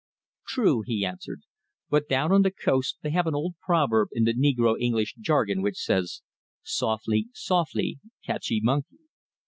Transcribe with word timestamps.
"True," 0.47 0.81
he 0.83 1.05
answered. 1.05 1.41
"But 1.91 2.09
down 2.09 2.31
on 2.31 2.41
the 2.41 2.49
Coast 2.49 2.97
they 3.03 3.11
have 3.11 3.27
an 3.27 3.35
old 3.35 3.53
proverb 3.63 4.07
in 4.13 4.23
the 4.23 4.33
Negro 4.33 4.75
English 4.81 5.13
jargon 5.19 5.61
which 5.61 5.77
says, 5.79 6.23
'Softly, 6.63 7.27
softly 7.33 7.99
catchee 8.25 8.61
monkey.' 8.63 8.97